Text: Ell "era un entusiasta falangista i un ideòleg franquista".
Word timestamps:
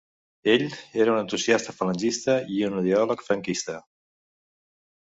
Ell 0.53 0.63
"era 1.03 1.13
un 1.15 1.19
entusiasta 1.25 1.75
falangista 1.81 2.39
i 2.57 2.61
un 2.71 2.81
ideòleg 2.81 3.23
franquista". 3.31 3.79